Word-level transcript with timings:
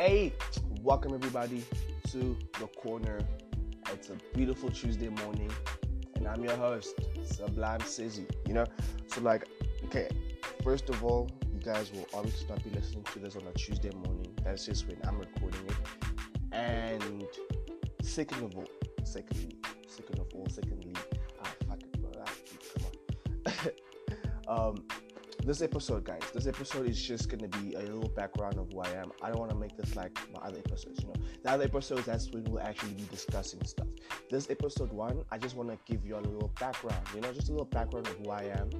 Hey, 0.00 0.32
welcome 0.80 1.12
everybody 1.12 1.62
to 2.10 2.34
the 2.58 2.66
corner. 2.68 3.20
It's 3.92 4.08
a 4.08 4.14
beautiful 4.34 4.70
Tuesday 4.70 5.10
morning, 5.10 5.50
and 6.14 6.26
I'm 6.26 6.42
your 6.42 6.56
host, 6.56 6.94
Sublime 7.22 7.80
Sezy. 7.80 8.24
You 8.48 8.54
know, 8.54 8.64
so 9.08 9.20
like, 9.20 9.46
okay, 9.84 10.08
first 10.64 10.88
of 10.88 11.04
all, 11.04 11.28
you 11.52 11.60
guys 11.60 11.92
will 11.92 12.06
obviously 12.14 12.48
not 12.48 12.64
be 12.64 12.70
listening 12.70 13.04
to 13.12 13.18
this 13.18 13.36
on 13.36 13.42
a 13.46 13.52
Tuesday 13.52 13.90
morning. 13.90 14.34
That's 14.42 14.64
just 14.64 14.88
when 14.88 14.96
I'm 15.04 15.18
recording 15.18 15.66
it. 15.68 15.76
And 16.50 17.26
second 18.00 18.42
of 18.42 18.56
all, 18.56 18.70
secondly, 19.04 19.58
second 19.86 20.18
of 20.18 20.28
all, 20.34 20.46
secondly, 20.48 20.94
ah 21.44 21.52
fuck 21.68 21.82
it, 21.82 22.00
bro. 22.00 22.10
Ah, 22.26 22.32
come 23.44 23.72
on. 24.48 24.68
um, 24.76 24.84
this 25.44 25.62
episode, 25.62 26.04
guys, 26.04 26.22
this 26.34 26.46
episode 26.46 26.86
is 26.88 27.00
just 27.00 27.28
gonna 27.28 27.48
be 27.48 27.74
a 27.74 27.80
little 27.80 28.08
background 28.10 28.58
of 28.58 28.70
who 28.72 28.80
I 28.80 28.90
am. 28.90 29.10
I 29.22 29.28
don't 29.28 29.38
want 29.38 29.50
to 29.50 29.56
make 29.56 29.76
this 29.76 29.96
like 29.96 30.18
my 30.34 30.40
other 30.40 30.58
episodes. 30.58 31.00
You 31.00 31.08
know, 31.08 31.14
the 31.42 31.50
other 31.50 31.64
episodes 31.64 32.04
that's 32.04 32.30
when 32.30 32.44
we'll 32.44 32.62
actually 32.62 32.92
be 32.92 33.04
discussing 33.10 33.64
stuff. 33.64 33.88
This 34.30 34.50
episode 34.50 34.92
one, 34.92 35.24
I 35.30 35.38
just 35.38 35.56
want 35.56 35.70
to 35.70 35.78
give 35.90 36.04
you 36.04 36.16
a 36.16 36.20
little 36.20 36.52
background. 36.60 37.04
You 37.14 37.20
know, 37.22 37.32
just 37.32 37.48
a 37.48 37.52
little 37.52 37.66
background 37.66 38.06
of 38.06 38.16
who 38.16 38.30
I 38.30 38.52
am. 38.58 38.70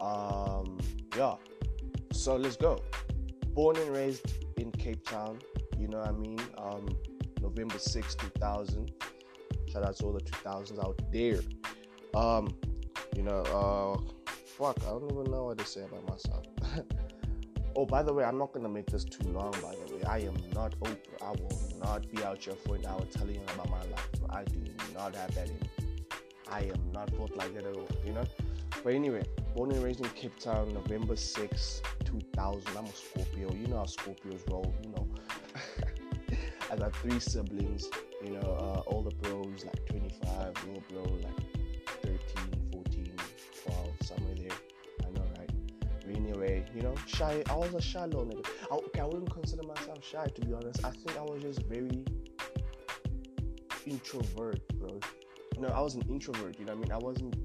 Um, 0.00 0.78
yeah. 1.16 1.34
So 2.12 2.36
let's 2.36 2.56
go. 2.56 2.82
Born 3.48 3.76
and 3.76 3.90
raised 3.90 4.32
in 4.56 4.72
Cape 4.72 5.06
Town. 5.06 5.38
You 5.78 5.88
know 5.88 5.98
what 5.98 6.08
I 6.08 6.12
mean? 6.12 6.40
Um, 6.58 6.88
November 7.40 7.78
6, 7.78 8.14
2000. 8.14 8.92
Shout 9.70 9.84
out 9.84 9.96
to 9.96 10.04
all 10.04 10.12
the 10.12 10.20
2000s 10.20 10.82
out 10.84 11.00
there. 11.12 11.40
Um, 12.14 12.54
you 13.16 13.22
know, 13.22 13.42
uh 13.42 14.23
fuck, 14.58 14.78
I 14.86 14.90
don't 14.90 15.10
even 15.10 15.30
know 15.30 15.44
what 15.44 15.58
to 15.58 15.66
say 15.66 15.82
about 15.82 16.08
myself. 16.08 16.44
oh, 17.76 17.84
by 17.84 18.02
the 18.02 18.12
way, 18.12 18.24
I'm 18.24 18.38
not 18.38 18.52
gonna 18.52 18.68
make 18.68 18.86
this 18.86 19.04
too 19.04 19.28
long. 19.28 19.50
By 19.62 19.74
the 19.74 19.96
way, 19.96 20.02
I 20.04 20.18
am 20.18 20.36
not 20.54 20.78
Oprah. 20.80 21.22
I 21.22 21.30
will 21.30 21.58
not 21.82 22.08
be 22.10 22.22
out 22.22 22.38
here 22.38 22.54
for 22.64 22.76
an 22.76 22.86
hour 22.86 23.04
telling 23.10 23.34
you 23.34 23.42
about 23.54 23.70
my 23.70 23.80
life. 23.80 24.08
I 24.30 24.44
do 24.44 24.60
not 24.94 25.14
have 25.16 25.34
that 25.34 25.48
in. 25.48 25.58
I 26.50 26.60
am 26.60 26.92
not 26.92 27.10
built 27.16 27.36
like 27.36 27.52
that 27.54 27.64
at 27.64 27.74
all. 27.74 27.88
You 28.06 28.12
know. 28.12 28.24
But 28.84 28.94
anyway, 28.94 29.24
born 29.56 29.72
and 29.72 29.82
raised 29.82 30.00
in 30.00 30.10
Cape 30.10 30.38
Town, 30.38 30.72
November 30.74 31.16
6, 31.16 31.82
2000. 32.04 32.76
I'm 32.76 32.84
a 32.84 32.92
Scorpio. 32.92 33.52
You 33.52 33.66
know 33.66 33.78
how 33.78 33.84
Scorpios 33.84 34.48
roll. 34.50 34.72
You 34.84 34.90
know. 34.90 35.08
I 36.70 36.76
got 36.76 36.94
three 36.96 37.18
siblings. 37.18 37.88
You 38.22 38.34
know, 38.34 38.84
uh, 38.86 38.90
older 38.90 39.14
bros 39.20 39.64
like 39.64 39.86
25, 39.86 40.66
little 40.66 40.82
bro 40.88 41.02
like 41.22 41.63
you 46.74 46.82
know, 46.82 46.94
shy. 47.06 47.42
I 47.48 47.54
was 47.54 47.72
a 47.74 47.80
shy 47.80 48.04
little 48.04 48.26
nigga. 48.26 48.46
I, 48.70 48.74
okay, 48.74 49.00
I 49.00 49.04
wouldn't 49.04 49.32
consider 49.32 49.62
myself 49.62 50.04
shy 50.04 50.26
to 50.26 50.40
be 50.40 50.52
honest. 50.52 50.84
I 50.84 50.90
think 50.90 51.16
I 51.16 51.22
was 51.22 51.42
just 51.42 51.62
very 51.62 52.04
introvert, 53.86 54.60
bro. 54.78 54.98
You 55.54 55.62
know, 55.62 55.68
I 55.68 55.80
was 55.80 55.94
an 55.94 56.02
introvert. 56.08 56.58
You 56.58 56.66
know 56.66 56.74
what 56.74 56.78
I 56.78 56.88
mean? 56.88 56.92
I 56.92 56.98
wasn't 56.98 57.36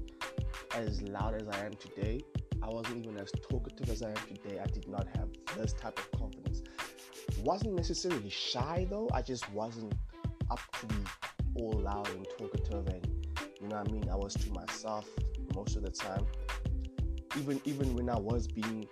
as 0.74 1.02
loud 1.02 1.34
as 1.34 1.48
I 1.48 1.64
am 1.64 1.74
today. 1.74 2.20
I 2.62 2.68
wasn't 2.68 3.04
even 3.04 3.16
as 3.18 3.30
talkative 3.48 3.88
as 3.88 4.02
I 4.02 4.10
am 4.10 4.16
today. 4.26 4.60
I 4.60 4.66
did 4.66 4.88
not 4.88 5.06
have 5.16 5.28
this 5.56 5.72
type 5.72 5.98
of 5.98 6.10
confidence. 6.18 6.62
Wasn't 7.42 7.74
necessarily 7.74 8.28
shy 8.28 8.86
though. 8.90 9.08
I 9.14 9.22
just 9.22 9.50
wasn't 9.52 9.94
up 10.50 10.60
to 10.80 10.86
be 10.86 10.96
all 11.56 11.80
loud 11.80 12.08
and 12.08 12.26
talkative 12.38 12.86
and 12.88 13.06
you 13.60 13.68
know 13.68 13.76
what 13.76 13.88
I 13.88 13.92
mean. 13.92 14.08
I 14.10 14.16
was 14.16 14.34
to 14.34 14.52
myself 14.52 15.08
most 15.54 15.76
of 15.76 15.82
the 15.82 15.90
time. 15.90 16.26
Even 17.38 17.60
even 17.64 17.94
when 17.94 18.10
I 18.10 18.18
was 18.18 18.46
being 18.46 18.88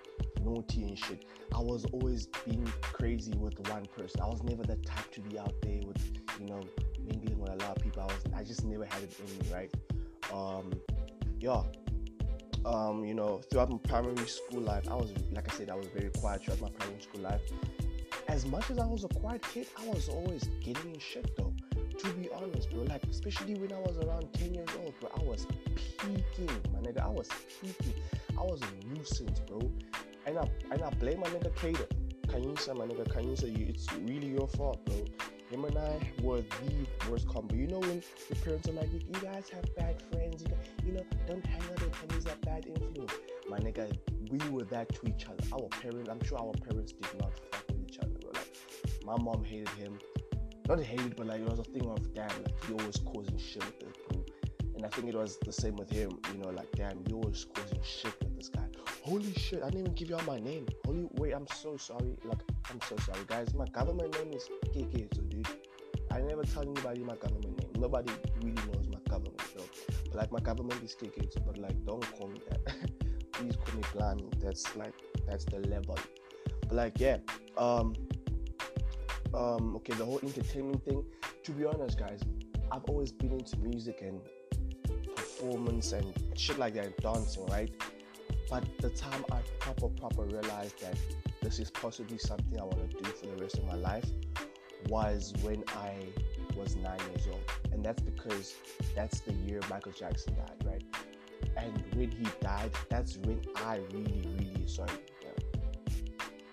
naughty 0.48 0.82
and 0.84 0.98
shit, 0.98 1.24
I 1.54 1.60
was 1.60 1.84
always 1.92 2.28
being 2.46 2.66
crazy 2.80 3.32
with 3.36 3.58
one 3.68 3.86
person. 3.96 4.20
I 4.20 4.26
was 4.26 4.42
never 4.42 4.62
the 4.62 4.76
type 4.76 5.10
to 5.12 5.20
be 5.20 5.38
out 5.38 5.54
there 5.62 5.80
with 5.86 6.00
you 6.40 6.46
know 6.46 6.60
mingling 7.04 7.38
with 7.38 7.50
a 7.50 7.56
lot 7.56 7.76
of 7.76 7.82
people. 7.82 8.02
I 8.02 8.06
was 8.06 8.22
I 8.34 8.42
just 8.44 8.64
never 8.64 8.84
had 8.84 9.02
it 9.02 9.14
in 9.18 9.38
me, 9.38 9.54
right? 9.54 9.74
Um, 10.32 10.72
yeah. 11.40 11.62
Um, 12.64 13.04
you 13.04 13.14
know, 13.14 13.40
throughout 13.50 13.70
my 13.70 13.78
primary 13.78 14.26
school 14.26 14.60
life, 14.60 14.88
I 14.90 14.94
was 14.94 15.12
like 15.32 15.50
I 15.52 15.56
said, 15.56 15.70
I 15.70 15.74
was 15.74 15.86
very 15.88 16.10
quiet 16.10 16.44
throughout 16.44 16.60
my 16.60 16.70
primary 16.70 17.00
school 17.00 17.20
life. 17.22 17.40
As 18.28 18.44
much 18.44 18.70
as 18.70 18.78
I 18.78 18.86
was 18.86 19.04
a 19.04 19.08
quiet 19.08 19.42
kid, 19.42 19.66
I 19.80 19.88
was 19.88 20.08
always 20.08 20.44
getting 20.62 20.94
in 20.94 21.00
shit 21.00 21.36
though. 21.36 21.54
To 21.98 22.12
be 22.12 22.28
honest, 22.30 22.70
bro, 22.70 22.82
like 22.82 23.02
especially 23.10 23.54
when 23.54 23.72
I 23.72 23.80
was 23.80 23.98
around 23.98 24.32
10 24.34 24.54
years 24.54 24.68
old, 24.82 24.94
bro, 25.00 25.10
I 25.18 25.22
was 25.24 25.46
peaking, 25.98 26.50
my 26.72 26.80
nigga. 26.80 27.04
I 27.04 27.08
was 27.08 27.28
peaking. 27.60 27.94
I 28.38 28.42
was 28.42 28.60
a 28.62 28.86
nuisance, 28.86 29.40
bro. 29.40 29.60
And 30.28 30.38
I 30.38 30.46
and 30.70 30.82
I 30.82 30.90
blame 30.90 31.20
my 31.20 31.28
nigga 31.28 31.54
Kader. 31.56 31.86
Kanyisa, 32.26 32.76
my 32.76 32.84
nigga 32.84 33.08
Kanyisa, 33.08 33.48
you 33.48 33.64
it's 33.66 33.90
really 33.94 34.26
your 34.28 34.46
fault, 34.46 34.84
bro. 34.84 35.02
Him 35.50 35.64
and 35.64 35.78
I 35.78 35.98
were 36.20 36.42
the 36.42 37.10
worst 37.10 37.26
combo. 37.26 37.54
You 37.54 37.66
know 37.66 37.78
when 37.78 38.02
your 38.28 38.38
parents 38.44 38.68
are 38.68 38.72
like, 38.72 38.92
you, 38.92 39.00
guys 39.22 39.48
have 39.48 39.64
bad 39.74 40.02
friends, 40.12 40.44
you, 40.46 40.54
you 40.86 40.92
know, 40.92 41.02
don't 41.26 41.46
hang 41.46 41.62
out 41.62 41.80
with 41.80 41.94
him, 41.94 42.10
he's 42.12 42.26
a 42.26 42.36
bad 42.44 42.66
influence. 42.66 43.14
My 43.48 43.58
nigga, 43.58 43.96
we 44.30 44.38
were 44.50 44.64
that 44.64 44.94
to 44.96 45.08
each 45.08 45.24
other. 45.24 45.42
Our 45.50 45.68
parents, 45.80 46.10
I'm 46.10 46.22
sure 46.22 46.38
our 46.38 46.52
parents 46.52 46.92
did 46.92 47.18
not 47.18 47.32
fuck 47.50 47.64
with 47.68 47.88
each 47.88 47.98
other, 47.98 48.12
bro. 48.20 48.32
Like, 48.34 49.06
my 49.06 49.16
mom 49.24 49.42
hated 49.42 49.70
him. 49.70 49.98
Not 50.68 50.82
hated, 50.82 51.16
but 51.16 51.28
like 51.28 51.40
it 51.40 51.48
was 51.48 51.60
a 51.60 51.64
thing 51.64 51.86
of 51.86 52.12
damn, 52.12 52.28
like 52.28 52.64
he 52.66 52.74
always 52.74 52.98
causing 52.98 53.38
shit 53.38 53.64
with 53.64 53.80
this 53.80 53.96
bro. 54.10 54.22
And 54.76 54.84
I 54.84 54.88
think 54.90 55.08
it 55.08 55.14
was 55.14 55.38
the 55.38 55.52
same 55.52 55.76
with 55.76 55.88
him, 55.88 56.10
you 56.30 56.40
know, 56.40 56.50
like 56.50 56.70
damn, 56.72 57.02
you 57.08 57.16
always 57.16 57.46
causing 57.46 57.80
shit 57.82 58.12
with 58.20 58.36
this 58.36 58.50
guy. 58.50 58.67
Holy 59.08 59.32
shit, 59.32 59.62
I 59.62 59.70
didn't 59.70 59.80
even 59.80 59.94
give 59.94 60.12
out 60.12 60.26
my 60.26 60.38
name. 60.38 60.66
Holy 60.84 61.08
wait, 61.12 61.32
I'm 61.32 61.46
so 61.46 61.78
sorry. 61.78 62.14
Like, 62.24 62.42
I'm 62.70 62.78
so 62.82 62.94
sorry, 62.98 63.24
guys. 63.26 63.54
My 63.54 63.64
government 63.66 64.12
name 64.12 64.34
is 64.34 64.50
KK, 64.74 65.14
so 65.14 65.22
dude. 65.22 65.48
I 66.10 66.20
never 66.20 66.42
tell 66.42 66.62
anybody 66.62 67.00
my 67.04 67.16
government 67.16 67.58
name. 67.58 67.70
Nobody 67.80 68.12
really 68.42 68.54
knows 68.66 68.86
my 68.92 68.98
government, 69.08 69.40
so 69.56 69.64
like 70.12 70.30
my 70.30 70.40
government 70.40 70.82
is 70.84 70.94
KK, 70.94 71.32
so, 71.32 71.40
but 71.46 71.56
like 71.56 71.82
don't 71.86 72.04
call 72.18 72.28
me 72.28 72.38
that. 72.50 72.66
Please 73.32 73.56
call 73.56 73.76
me 73.76 73.82
Plan. 73.82 74.20
That's 74.40 74.76
like 74.76 74.92
that's 75.26 75.46
the 75.46 75.60
level. 75.60 75.98
But 76.60 76.72
like 76.72 77.00
yeah, 77.00 77.16
um, 77.56 77.94
um, 79.32 79.76
okay, 79.76 79.94
the 79.94 80.04
whole 80.04 80.20
entertainment 80.22 80.84
thing. 80.84 81.02
To 81.44 81.52
be 81.52 81.64
honest, 81.64 81.98
guys, 81.98 82.20
I've 82.70 82.84
always 82.84 83.12
been 83.12 83.32
into 83.32 83.58
music 83.60 84.02
and 84.02 84.20
performance 85.16 85.92
and 85.92 86.12
shit 86.34 86.58
like 86.58 86.74
that, 86.74 86.94
dancing, 86.98 87.46
right? 87.46 87.72
But 88.50 88.64
the 88.78 88.88
time 88.90 89.24
I 89.30 89.40
proper 89.58 89.88
proper 89.88 90.22
realized 90.22 90.80
that 90.80 90.96
this 91.42 91.58
is 91.58 91.70
possibly 91.70 92.18
something 92.18 92.58
I 92.58 92.64
want 92.64 92.90
to 92.90 92.96
do 93.02 93.10
for 93.10 93.26
the 93.26 93.42
rest 93.42 93.58
of 93.58 93.64
my 93.66 93.74
life 93.74 94.06
was 94.88 95.34
when 95.42 95.64
I 95.76 95.94
was 96.56 96.76
nine 96.76 96.98
years 97.10 97.28
old, 97.30 97.42
and 97.72 97.84
that's 97.84 98.00
because 98.02 98.54
that's 98.94 99.20
the 99.20 99.32
year 99.32 99.60
Michael 99.68 99.92
Jackson 99.92 100.34
died, 100.34 100.64
right? 100.64 100.82
And 101.56 101.82
when 101.94 102.10
he 102.10 102.26
died, 102.40 102.70
that's 102.88 103.16
when 103.18 103.40
I 103.56 103.80
really, 103.92 104.26
really 104.38 104.66
sorry. 104.66 104.90
Yeah, 105.22 105.30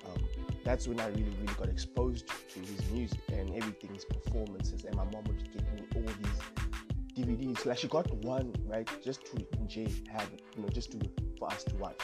um, 0.05 0.23
that's 0.63 0.87
when 0.87 0.99
I 0.99 1.07
really, 1.07 1.33
really 1.41 1.53
got 1.57 1.69
exposed 1.69 2.27
to 2.27 2.59
his 2.59 2.91
music 2.91 3.19
and 3.29 3.49
everything, 3.55 3.93
his 3.93 4.05
performances, 4.05 4.83
and 4.83 4.95
my 4.95 5.05
mom 5.05 5.23
would 5.25 5.43
get 5.53 5.63
me 5.73 5.83
all 5.95 6.01
these 6.01 6.41
DVDs. 7.15 7.65
Like 7.65 7.77
she 7.77 7.87
got 7.87 8.11
one, 8.23 8.53
right, 8.65 8.87
just 9.03 9.25
to 9.27 9.45
have 10.11 10.29
it, 10.33 10.41
you 10.55 10.61
know, 10.61 10.69
just 10.69 10.91
to 10.91 10.99
for 11.37 11.51
us 11.51 11.63
to 11.65 11.75
watch. 11.75 11.99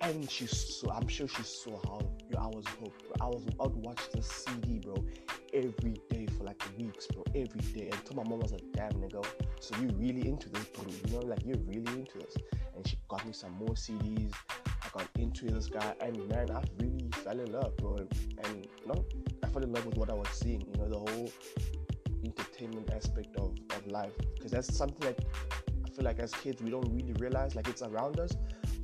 And 0.00 0.30
she 0.30 0.46
saw, 0.46 0.92
I'm 0.92 1.08
sure 1.08 1.26
she 1.26 1.42
saw 1.42 1.78
how 1.84 2.00
yo, 2.30 2.38
I 2.38 2.46
was 2.46 2.64
hooked. 2.80 3.02
Bro. 3.08 3.16
I 3.20 3.26
was, 3.28 3.42
would 3.58 3.76
watch 3.76 4.10
the 4.12 4.22
CD, 4.22 4.78
bro, 4.78 5.04
every 5.54 5.96
day 6.10 6.26
for 6.26 6.44
like 6.44 6.62
weeks, 6.78 7.06
bro, 7.06 7.24
every 7.34 7.60
day. 7.72 7.88
Until 7.90 8.16
my 8.16 8.28
mom 8.28 8.40
was 8.40 8.52
like, 8.52 8.64
damn, 8.72 8.92
nigga, 8.92 9.24
so 9.60 9.74
you 9.80 9.88
really 9.96 10.28
into 10.28 10.48
this, 10.50 10.64
bro? 10.66 10.84
You 10.86 11.12
know, 11.12 11.26
like 11.26 11.44
you're 11.44 11.58
really 11.58 12.00
into 12.00 12.18
this. 12.18 12.36
And 12.74 12.86
she 12.86 12.98
got 13.08 13.26
me 13.26 13.32
some 13.32 13.52
more 13.52 13.74
CDs. 13.74 14.32
I 14.66 14.88
got 14.92 15.08
into 15.18 15.46
this 15.46 15.66
guy, 15.66 15.94
and 16.00 16.28
man, 16.28 16.50
I 16.50 16.62
really 16.78 17.08
fell 17.12 17.38
in 17.40 17.50
love, 17.52 17.76
bro. 17.78 17.96
And 17.96 18.68
not, 18.86 19.00
I 19.42 19.48
fell 19.48 19.62
in 19.62 19.72
love 19.72 19.86
with 19.86 19.96
what 19.96 20.10
I 20.10 20.14
was 20.14 20.28
seeing. 20.28 20.60
You 20.60 20.78
know, 20.78 20.88
the 20.88 20.98
whole 20.98 21.30
entertainment 22.24 22.90
aspect 22.92 23.36
of, 23.36 23.54
of 23.70 23.86
life, 23.86 24.12
because 24.34 24.50
that's 24.50 24.74
something 24.76 25.00
that 25.00 25.24
I 25.84 25.90
feel 25.90 26.04
like 26.04 26.18
as 26.18 26.32
kids 26.32 26.62
we 26.62 26.70
don't 26.70 26.88
really 26.92 27.14
realize. 27.14 27.54
Like 27.54 27.68
it's 27.68 27.82
around 27.82 28.20
us, 28.20 28.36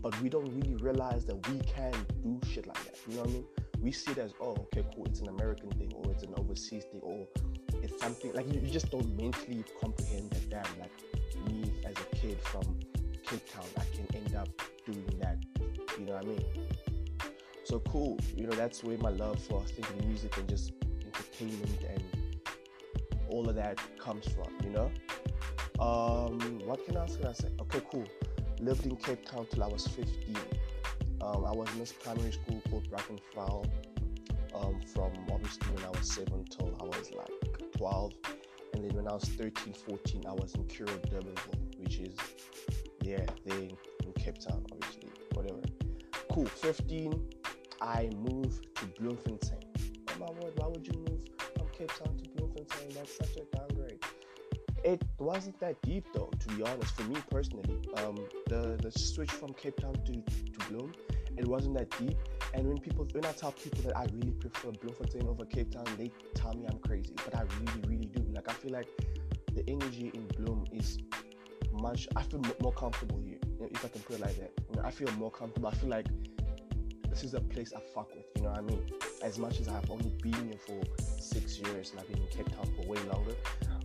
but 0.02 0.18
we 0.20 0.28
don't 0.28 0.48
really 0.54 0.76
realize 0.76 1.24
that 1.26 1.48
we 1.48 1.58
can 1.60 1.92
do 2.22 2.40
shit 2.48 2.66
like 2.66 2.82
that. 2.84 2.96
You 3.08 3.16
know 3.16 3.22
what 3.22 3.30
I 3.30 3.32
mean? 3.32 3.44
We 3.80 3.92
see 3.92 4.12
it 4.12 4.18
as, 4.18 4.32
oh, 4.40 4.52
okay, 4.52 4.84
cool, 4.94 5.06
it's 5.06 5.20
an 5.20 5.28
American 5.28 5.70
thing, 5.70 5.92
or 5.94 6.12
it's 6.12 6.22
an 6.22 6.34
overseas 6.36 6.84
thing, 6.84 7.00
or 7.02 7.26
it's 7.82 8.00
something 8.00 8.32
like 8.32 8.46
you, 8.52 8.60
you 8.60 8.70
just 8.70 8.90
don't 8.90 9.16
mentally 9.16 9.64
comprehend 9.80 10.30
that. 10.30 10.50
Damn, 10.50 10.78
like 10.78 11.48
me 11.48 11.72
as 11.84 11.96
a 11.96 12.16
kid 12.16 12.38
from 12.40 12.62
Cape 13.26 13.50
Town, 13.52 13.64
I 13.76 13.84
can 13.96 14.06
end 14.14 14.36
up 14.36 14.48
doing 14.86 15.18
that. 15.20 15.38
You 15.98 16.06
know 16.06 16.14
what 16.14 16.24
I 16.24 16.28
mean? 16.28 16.44
So 17.64 17.80
cool. 17.80 18.18
You 18.36 18.46
know, 18.46 18.52
that's 18.52 18.84
where 18.84 18.98
my 18.98 19.10
love 19.10 19.40
for 19.42 19.62
thinking 19.62 20.08
music 20.08 20.36
and 20.36 20.48
just 20.48 20.72
entertainment 21.04 21.80
and 21.88 22.04
all 23.32 23.48
of 23.48 23.56
that 23.56 23.80
comes 23.98 24.26
from. 24.28 24.48
You 24.62 24.70
know. 24.70 24.90
Um, 25.80 26.60
what 26.64 26.84
can 26.86 26.96
else 26.96 27.16
can 27.16 27.26
I 27.26 27.32
say? 27.32 27.48
Okay, 27.60 27.82
cool 27.90 28.06
lived 28.62 28.86
in 28.86 28.94
Cape 28.96 29.24
Town 29.24 29.44
till 29.50 29.64
I 29.64 29.66
was 29.66 29.86
15. 29.88 30.36
Um, 31.20 31.44
I 31.44 31.50
was 31.50 31.68
in 31.72 31.80
this 31.80 31.92
primary 31.92 32.30
school 32.32 32.62
called 32.70 32.88
Brackenfell. 32.88 33.66
um, 34.54 34.80
from 34.80 35.12
obviously 35.32 35.74
when 35.74 35.84
I 35.84 35.90
was 35.90 36.12
seven 36.12 36.44
till 36.44 36.76
I 36.80 36.84
was 36.84 37.10
like 37.12 37.72
12. 37.76 38.12
And 38.74 38.84
then 38.84 38.96
when 38.96 39.08
I 39.08 39.14
was 39.14 39.24
13, 39.24 39.74
14, 39.74 40.24
I 40.28 40.32
was 40.32 40.54
in 40.54 40.64
Curro 40.64 40.96
Durbanville, 41.10 41.78
which 41.78 41.98
is, 41.98 42.14
yeah, 43.02 43.24
they 43.44 43.70
in 44.04 44.12
Cape 44.16 44.38
Town, 44.38 44.64
obviously, 44.72 45.10
whatever. 45.34 45.60
Cool. 46.30 46.46
15, 46.46 47.28
I 47.80 48.10
moved 48.16 48.74
to 48.76 48.86
Bloemfontein. 49.00 49.58
Oh 50.10 50.14
my 50.20 50.30
word, 50.40 50.52
why 50.56 50.68
would 50.68 50.86
you 50.86 50.98
move 50.98 51.22
from 51.56 51.66
Cape 51.76 51.92
Town 51.98 52.16
to 52.16 52.30
That's 52.94 53.16
such 53.16 53.36
a 53.36 53.56
downgrade. 53.56 53.98
It 54.84 55.02
wasn't 55.18 55.58
that 55.60 55.80
deep 55.82 56.04
though, 56.14 56.30
to 56.38 56.48
be 56.54 56.62
honest. 56.62 56.94
For 56.96 57.04
me 57.04 57.16
personally, 57.30 57.78
um, 57.98 58.16
the 58.48 58.78
the 58.82 58.90
switch 58.90 59.30
from 59.30 59.52
Cape 59.54 59.78
Town 59.80 59.94
to 60.06 60.12
to 60.12 60.68
Bloom, 60.68 60.92
it 61.36 61.46
wasn't 61.46 61.78
that 61.78 61.90
deep. 61.98 62.16
And 62.54 62.66
when 62.66 62.78
people, 62.78 63.06
when 63.12 63.24
I 63.24 63.32
tell 63.32 63.52
people 63.52 63.82
that 63.84 63.96
I 63.96 64.06
really 64.12 64.32
prefer 64.32 64.72
Bloemfontein 64.72 65.26
over 65.26 65.44
Cape 65.44 65.70
Town, 65.70 65.84
they 65.96 66.10
tell 66.34 66.54
me 66.54 66.66
I'm 66.68 66.78
crazy, 66.78 67.14
but 67.24 67.34
I 67.34 67.42
really, 67.60 67.82
really 67.86 68.06
do. 68.06 68.24
Like 68.32 68.48
I 68.50 68.52
feel 68.54 68.72
like 68.72 68.88
the 69.54 69.64
energy 69.68 70.10
in 70.12 70.26
Bloom 70.36 70.64
is 70.72 70.98
much. 71.72 72.08
I 72.16 72.22
feel 72.22 72.42
more 72.60 72.72
comfortable 72.72 73.20
here, 73.24 73.38
if 73.70 73.84
I 73.84 73.88
can 73.88 74.00
put 74.02 74.16
it 74.16 74.20
like 74.20 74.36
that. 74.38 74.84
I 74.84 74.90
feel 74.90 75.10
more 75.12 75.30
comfortable. 75.30 75.68
I 75.68 75.74
feel 75.74 75.90
like 75.90 76.06
this 77.12 77.24
is 77.24 77.34
a 77.34 77.40
place 77.40 77.74
I 77.76 77.80
fuck 77.94 78.08
with. 78.14 78.24
You 78.36 78.44
know 78.44 78.50
what 78.50 78.58
I 78.58 78.62
mean? 78.62 78.90
As 79.22 79.38
much 79.38 79.60
as 79.60 79.68
I've 79.68 79.90
only 79.90 80.10
been 80.22 80.32
here 80.32 80.58
for 80.66 80.80
six 81.20 81.58
years 81.58 81.90
and 81.90 82.00
I've 82.00 82.08
been 82.08 82.22
in 82.22 82.28
Cape 82.28 82.48
Town 82.48 82.66
for 82.74 82.88
way 82.88 82.98
longer, 83.12 83.34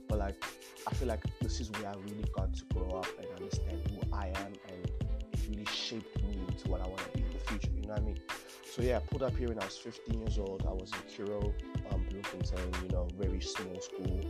but 0.07 0.19
like 0.19 0.41
I 0.87 0.93
feel 0.93 1.09
like 1.09 1.23
this 1.41 1.59
is 1.59 1.69
where 1.71 1.89
I 1.89 1.93
really 2.05 2.25
got 2.33 2.53
to 2.55 2.63
grow 2.73 2.89
up 2.91 3.07
and 3.19 3.27
understand 3.37 3.81
who 3.91 4.15
I 4.15 4.27
am, 4.27 4.53
and 4.69 4.85
it 4.85 5.39
really 5.49 5.65
shaped 5.65 6.23
me 6.23 6.39
into 6.47 6.69
what 6.69 6.79
I 6.79 6.87
want 6.87 6.99
to 6.99 7.09
be 7.09 7.19
in 7.19 7.33
the 7.33 7.39
future. 7.39 7.69
You 7.75 7.81
know 7.81 7.89
what 7.89 7.99
I 7.99 8.05
mean? 8.05 8.19
So 8.63 8.81
yeah, 8.81 8.97
I 8.97 8.99
pulled 8.99 9.23
up 9.23 9.35
here 9.35 9.49
when 9.49 9.59
I 9.59 9.65
was 9.65 9.75
15 9.75 10.21
years 10.21 10.37
old. 10.37 10.63
I 10.65 10.71
was 10.71 10.91
in 10.93 11.25
Curro, 11.25 11.53
um, 11.91 12.05
Bloemfontein. 12.09 12.83
You 12.83 12.89
know, 12.89 13.09
very 13.19 13.41
small 13.41 13.79
school. 13.81 14.21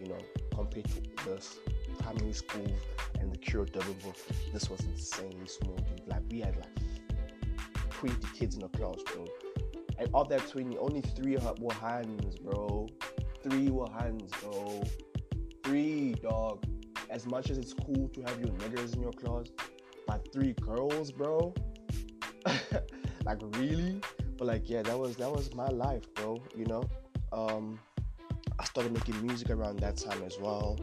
You 0.00 0.08
know, 0.08 0.18
compared 0.52 0.86
to 0.86 1.24
this 1.26 1.58
primary 2.00 2.32
school 2.32 2.66
and 3.20 3.32
the 3.32 3.38
Curro 3.38 3.70
Durbanville, 3.70 4.16
this 4.52 4.68
was 4.68 4.80
insanely 4.80 5.46
small, 5.46 5.76
dude. 5.76 6.08
Like 6.08 6.22
we 6.28 6.40
had 6.40 6.56
like 6.56 6.85
20 7.96 8.26
kids 8.34 8.54
in 8.54 8.60
the 8.60 8.68
class, 8.68 8.96
bro. 9.12 9.26
And 9.98 10.08
of 10.12 10.28
that 10.28 10.46
20, 10.48 10.76
only 10.78 11.00
three 11.00 11.36
were 11.58 11.72
hands, 11.74 12.36
bro. 12.36 12.88
Three 13.42 13.70
were 13.70 13.88
hands, 13.90 14.30
bro. 14.42 14.82
Three, 15.62 16.14
dog. 16.14 16.64
As 17.08 17.26
much 17.26 17.50
as 17.50 17.58
it's 17.58 17.72
cool 17.72 18.08
to 18.08 18.20
have 18.22 18.38
your 18.38 18.50
niggers 18.50 18.94
in 18.94 19.00
your 19.00 19.12
class, 19.12 19.46
but 20.06 20.30
three 20.32 20.52
girls, 20.54 21.10
bro. 21.10 21.54
like 23.24 23.38
really? 23.58 24.00
But 24.36 24.48
like, 24.48 24.68
yeah, 24.68 24.82
that 24.82 24.98
was 24.98 25.16
that 25.16 25.30
was 25.30 25.54
my 25.54 25.68
life, 25.68 26.02
bro. 26.14 26.42
You 26.54 26.66
know. 26.66 26.84
Um, 27.32 27.78
I 28.58 28.64
started 28.64 28.92
making 28.92 29.20
music 29.26 29.50
around 29.50 29.80
that 29.80 29.96
time 29.96 30.22
as 30.22 30.38
well. 30.40 30.78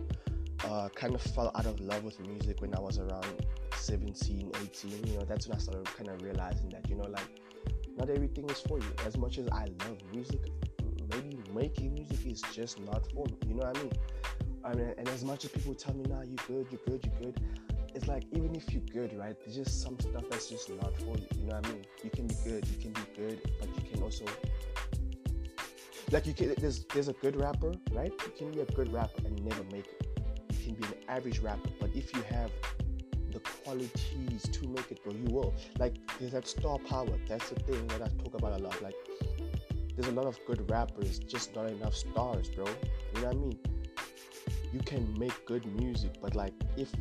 Uh, 0.63 0.89
kind 0.95 1.13
of 1.13 1.21
fell 1.21 1.51
out 1.55 1.65
of 1.65 1.79
love 1.79 2.03
with 2.03 2.19
music 2.19 2.61
when 2.61 2.73
I 2.73 2.79
was 2.79 2.99
around 2.99 3.45
17, 3.83 4.51
18, 4.61 5.07
you 5.07 5.17
know, 5.17 5.25
that's 5.25 5.47
when 5.47 5.57
I 5.57 5.59
started 5.59 5.85
kind 5.97 6.09
of 6.09 6.21
realizing 6.21 6.69
that, 6.69 6.89
you 6.89 6.95
know, 6.95 7.03
like, 7.03 7.41
not 7.97 8.09
everything 8.09 8.49
is 8.49 8.59
for 8.59 8.79
you. 8.79 8.93
As 9.05 9.17
much 9.17 9.37
as 9.37 9.47
I 9.49 9.67
love 9.85 9.97
music, 10.11 10.49
maybe 11.11 11.37
making 11.53 11.93
music 11.93 12.25
is 12.25 12.41
just 12.53 12.79
not 12.81 13.11
for 13.11 13.25
me. 13.25 13.37
You 13.47 13.55
know 13.55 13.67
what 13.67 13.77
I 13.77 13.83
mean? 13.83 13.91
I 14.63 14.73
mean, 14.73 14.93
and 14.97 15.09
as 15.09 15.23
much 15.23 15.45
as 15.45 15.51
people 15.51 15.75
tell 15.75 15.93
me, 15.93 16.03
nah, 16.09 16.21
you're 16.21 16.35
good, 16.47 16.67
you're 16.71 16.81
good, 16.87 17.05
you're 17.05 17.31
good, 17.31 17.39
it's 17.93 18.07
like 18.07 18.23
even 18.31 18.55
if 18.55 18.71
you're 18.73 18.81
good, 18.91 19.17
right? 19.17 19.35
There's 19.39 19.55
just 19.55 19.81
some 19.81 19.99
stuff 19.99 20.23
that's 20.29 20.49
just 20.49 20.69
not 20.69 20.97
for 20.97 21.17
you. 21.17 21.27
You 21.37 21.47
know 21.47 21.55
what 21.55 21.67
I 21.67 21.69
mean? 21.69 21.85
You 22.03 22.09
can 22.09 22.27
be 22.27 22.35
good, 22.43 22.67
you 22.67 22.77
can 22.81 22.91
be 22.91 23.01
good, 23.15 23.41
but 23.59 23.69
you 23.75 23.91
can 23.91 24.01
also 24.01 24.25
like 26.11 26.25
you 26.25 26.33
can. 26.33 26.53
There's 26.57 26.85
there's 26.85 27.07
a 27.07 27.13
good 27.13 27.35
rapper, 27.35 27.73
right? 27.91 28.11
You 28.11 28.31
can 28.37 28.51
be 28.51 28.61
a 28.61 28.65
good 28.65 28.91
rapper 28.91 29.25
and 29.25 29.43
never 29.43 29.63
make 29.65 29.87
it. 29.87 30.19
You 30.51 30.65
can 30.65 30.75
be 30.75 30.87
an 30.87 30.93
average 31.07 31.39
rapper, 31.39 31.69
but 31.79 31.89
if 31.93 32.13
you 32.13 32.21
have 32.23 32.51
qualities 33.63 34.43
to 34.51 34.67
make 34.67 34.91
it, 34.91 35.03
bro, 35.03 35.13
you 35.13 35.33
will. 35.33 35.53
Like 35.79 35.95
there's 36.19 36.33
that 36.33 36.47
star 36.47 36.77
power. 36.79 37.17
That's 37.27 37.49
the 37.49 37.59
thing 37.61 37.87
that 37.87 38.01
I 38.01 38.07
talk 38.23 38.33
about 38.35 38.59
a 38.59 38.63
lot. 38.63 38.81
Like 38.81 38.95
there's 39.95 40.07
a 40.07 40.15
lot 40.15 40.25
of 40.25 40.37
good 40.47 40.69
rappers, 40.69 41.19
just 41.19 41.55
not 41.55 41.67
enough 41.69 41.95
stars, 41.95 42.49
bro. 42.49 42.65
You 42.65 43.21
know 43.21 43.27
what 43.27 43.35
I 43.35 43.39
mean? 43.39 43.59
You 44.71 44.79
can 44.79 45.17
make 45.19 45.45
good 45.45 45.65
music, 45.79 46.13
but 46.21 46.35
like 46.35 46.53
if 46.77 46.91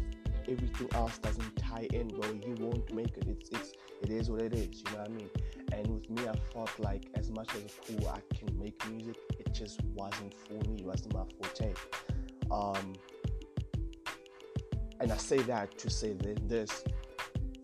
everything 0.48 0.88
else 0.94 1.18
doesn't 1.18 1.56
tie 1.56 1.88
in, 1.92 2.08
bro, 2.08 2.30
you 2.32 2.54
won't 2.60 2.92
make 2.92 3.16
it. 3.16 3.26
It's 3.28 3.50
it's 3.50 3.72
it 4.02 4.10
is 4.10 4.30
what 4.30 4.42
it 4.42 4.52
is. 4.52 4.82
You 4.84 4.92
know 4.92 4.98
what 4.98 5.08
I 5.08 5.12
mean? 5.12 5.30
And 5.72 5.86
with 5.86 6.10
me, 6.10 6.28
I 6.28 6.34
felt 6.52 6.70
like 6.78 7.04
as 7.14 7.30
much 7.30 7.50
as 7.54 7.72
cool 7.86 8.08
I 8.08 8.20
can 8.34 8.58
make 8.58 8.76
music, 8.90 9.16
it 9.38 9.54
just 9.54 9.80
wasn't 9.94 10.34
for 10.34 10.54
me. 10.68 10.80
It 10.80 10.84
wasn't 10.84 11.14
my 11.14 11.24
forte. 11.38 11.72
Um, 12.50 12.94
and 15.00 15.12
I 15.12 15.16
say 15.16 15.38
that 15.38 15.78
to 15.78 15.90
say 15.90 16.12
that 16.12 16.48
this 16.48 16.84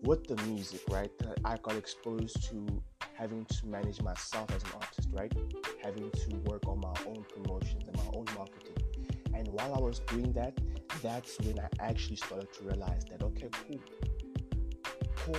with 0.03 0.27
the 0.27 0.35
music, 0.43 0.81
right? 0.89 1.11
I 1.43 1.57
got 1.57 1.75
exposed 1.75 2.49
to 2.49 2.65
having 3.13 3.45
to 3.45 3.67
manage 3.67 4.01
myself 4.01 4.49
as 4.55 4.63
an 4.63 4.69
artist, 4.75 5.09
right? 5.11 5.33
Having 5.83 6.11
to 6.11 6.35
work 6.49 6.67
on 6.67 6.79
my 6.79 6.93
own 7.05 7.25
promotions 7.33 7.83
and 7.87 7.95
my 7.97 8.09
own 8.13 8.25
marketing. 8.35 8.77
And 9.33 9.47
while 9.49 9.75
I 9.75 9.79
was 9.79 9.99
doing 9.99 10.31
that, 10.33 10.57
that's 11.01 11.37
when 11.39 11.59
I 11.59 11.67
actually 11.79 12.15
started 12.15 12.51
to 12.53 12.63
realize 12.63 13.03
that 13.11 13.21
okay, 13.23 13.49
cool. 13.67 13.79